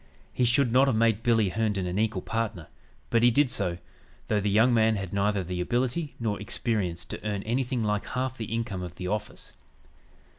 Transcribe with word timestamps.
He 0.33 0.45
should 0.45 0.71
not 0.71 0.87
have 0.87 0.95
made 0.95 1.21
"Billy" 1.21 1.49
Herndon 1.49 1.85
an 1.85 1.99
equal 1.99 2.23
partner, 2.23 2.69
but 3.11 3.21
he 3.21 3.29
did 3.29 3.51
so, 3.51 3.77
though 4.29 4.41
the 4.41 4.49
young 4.49 4.73
man 4.73 4.95
had 4.95 5.13
neither 5.13 5.43
the 5.43 5.61
ability 5.61 6.15
nor 6.19 6.41
experience 6.41 7.05
to 7.05 7.23
earn 7.23 7.43
anything 7.43 7.83
like 7.83 8.07
half 8.07 8.35
the 8.35 8.45
income 8.51 8.81
of 8.81 8.95
the 8.95 9.07
office. 9.07 9.53